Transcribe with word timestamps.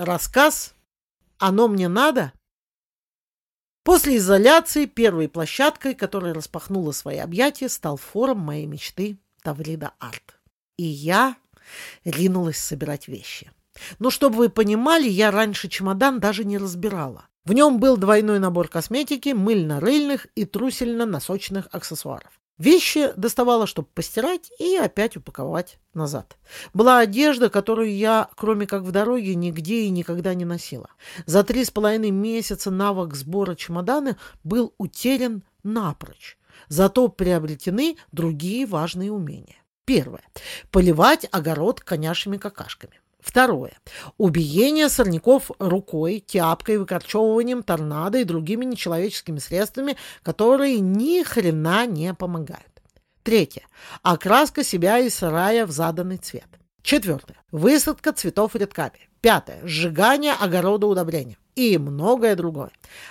Рассказ 0.00 0.74
«Оно 1.36 1.68
мне 1.68 1.86
надо» 1.86 2.32
После 3.84 4.16
изоляции 4.16 4.86
первой 4.86 5.28
площадкой, 5.28 5.94
которая 5.94 6.32
распахнула 6.32 6.92
свои 6.92 7.18
объятия, 7.18 7.68
стал 7.68 7.98
форум 7.98 8.38
моей 8.38 8.64
мечты 8.64 9.18
Таврида 9.42 9.92
Арт. 9.98 10.40
И 10.78 10.84
я 10.84 11.36
ринулась 12.02 12.56
собирать 12.56 13.08
вещи. 13.08 13.52
Но 13.98 14.08
чтобы 14.08 14.36
вы 14.36 14.48
понимали, 14.48 15.06
я 15.06 15.30
раньше 15.30 15.68
чемодан 15.68 16.18
даже 16.18 16.46
не 16.46 16.56
разбирала. 16.56 17.26
В 17.44 17.52
нем 17.52 17.78
был 17.78 17.98
двойной 17.98 18.38
набор 18.38 18.68
косметики, 18.68 19.34
мыльно-рыльных 19.34 20.28
и 20.34 20.46
трусельно-носочных 20.46 21.68
аксессуаров. 21.72 22.40
Вещи 22.60 23.14
доставала, 23.16 23.66
чтобы 23.66 23.88
постирать 23.94 24.52
и 24.58 24.76
опять 24.76 25.16
упаковать 25.16 25.78
назад. 25.94 26.36
Была 26.74 26.98
одежда, 26.98 27.48
которую 27.48 27.96
я, 27.96 28.28
кроме 28.36 28.66
как 28.66 28.82
в 28.82 28.90
дороге, 28.92 29.34
нигде 29.34 29.84
и 29.84 29.88
никогда 29.88 30.34
не 30.34 30.44
носила. 30.44 30.90
За 31.24 31.42
три 31.42 31.64
с 31.64 31.70
половиной 31.70 32.10
месяца 32.10 32.70
навык 32.70 33.14
сбора 33.14 33.54
чемодана 33.54 34.18
был 34.44 34.74
утерян 34.76 35.42
напрочь. 35.62 36.36
Зато 36.68 37.08
приобретены 37.08 37.96
другие 38.12 38.66
важные 38.66 39.10
умения. 39.10 39.56
Первое. 39.86 40.22
Поливать 40.70 41.26
огород 41.32 41.80
коняшими 41.80 42.36
какашками. 42.36 43.00
Второе. 43.22 43.72
Убиение 44.16 44.88
сорняков 44.88 45.50
рукой, 45.58 46.20
тяпкой, 46.26 46.78
выкорчевыванием 46.78 47.62
торнадо 47.62 48.18
и 48.18 48.24
другими 48.24 48.64
нечеловеческими 48.64 49.38
средствами, 49.38 49.96
которые 50.22 50.80
ни 50.80 51.22
хрена 51.22 51.86
не 51.86 52.14
помогают. 52.14 52.64
Третье. 53.22 53.66
Окраска 54.02 54.64
себя 54.64 54.98
и 54.98 55.10
сарая 55.10 55.66
в 55.66 55.70
заданный 55.70 56.16
цвет. 56.16 56.48
Четвертое. 56.82 57.36
Высадка 57.52 58.12
цветов 58.12 58.56
рядками. 58.56 59.08
Пятое. 59.20 59.60
Сжигание 59.64 60.32
огорода 60.32 60.86
удобрения. 60.86 61.36
И 61.54 61.76
многое 61.76 62.36
другое. 62.36 62.70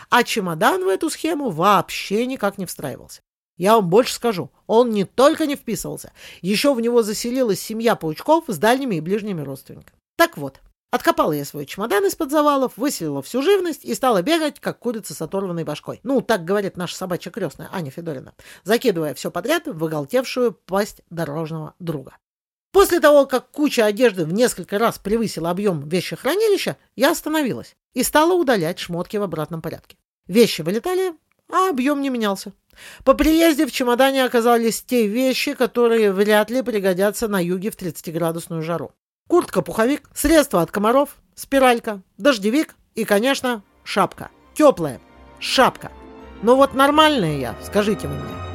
А 0.10 0.24
чемодан 0.24 0.84
в 0.84 0.88
эту 0.88 1.12
схему 1.12 1.52
вообще 1.52 2.26
никак 2.26 2.58
не 2.58 2.66
встраивался. 2.66 3.22
Я 3.60 3.76
вам 3.76 3.90
больше 3.90 4.14
скажу, 4.14 4.52
он 4.68 4.90
не 4.92 5.04
только 5.04 5.46
не 5.46 5.58
вписывался, 5.58 6.14
еще 6.42 6.74
в 6.74 6.80
него 6.80 7.04
заселилась 7.04 7.60
семья 7.60 7.98
паучков 7.98 8.46
с 8.48 8.58
дальними 8.58 8.96
и 8.96 9.02
ближними 9.02 9.42
родственниками. 9.42 9.99
Так 10.20 10.36
вот, 10.36 10.60
откопала 10.92 11.32
я 11.32 11.46
свой 11.46 11.66
чемодан 11.66 12.06
из-под 12.08 12.30
завалов, 12.30 12.74
выселила 12.76 13.22
всю 13.22 13.42
живность 13.42 13.86
и 13.86 13.96
стала 13.96 14.22
бегать, 14.22 14.60
как 14.60 14.78
курица 14.78 15.14
с 15.14 15.22
оторванной 15.22 15.64
башкой. 15.64 16.02
Ну, 16.04 16.20
так 16.20 16.44
говорит 16.44 16.76
наша 16.76 16.98
собачья 16.98 17.32
крестная 17.32 17.70
Аня 17.72 17.90
Федорина, 17.90 18.34
закидывая 18.66 19.14
все 19.14 19.32
подряд 19.32 19.68
в 19.68 19.82
оголтевшую 19.82 20.52
пасть 20.52 21.04
дорожного 21.10 21.74
друга. 21.80 22.18
После 22.74 23.00
того, 23.00 23.28
как 23.28 23.50
куча 23.52 23.86
одежды 23.86 24.26
в 24.26 24.34
несколько 24.34 24.78
раз 24.78 24.98
превысила 25.00 25.52
объем 25.52 25.88
вещехранилища, 25.88 26.76
я 26.98 27.12
остановилась 27.12 27.78
и 27.94 28.04
стала 28.04 28.34
удалять 28.34 28.78
шмотки 28.78 29.16
в 29.16 29.24
обратном 29.24 29.62
порядке. 29.62 29.96
Вещи 30.28 30.64
вылетали, 30.64 31.14
а 31.50 31.70
объем 31.70 32.02
не 32.02 32.10
менялся. 32.10 32.52
По 33.06 33.14
приезде 33.14 33.66
в 33.66 33.72
чемодане 33.72 34.26
оказались 34.26 34.82
те 34.82 35.08
вещи, 35.08 35.54
которые 35.54 36.12
вряд 36.12 36.50
ли 36.50 36.62
пригодятся 36.62 37.30
на 37.30 37.42
юге 37.42 37.72
в 37.72 37.78
30-градусную 37.78 38.62
жару. 38.64 38.92
Куртка-пуховик, 39.30 40.10
средства 40.16 40.64
от 40.64 40.72
комаров, 40.72 41.10
спиралька, 41.36 42.02
дождевик 42.18 42.76
и, 42.96 43.06
конечно, 43.06 43.62
шапка. 43.84 44.32
Теплая 44.56 45.00
шапка. 45.40 45.92
Но 46.42 46.56
вот 46.56 46.74
нормальная 46.74 47.38
я, 47.38 47.56
скажите 47.64 48.08
вы 48.08 48.16
мне. 48.16 48.49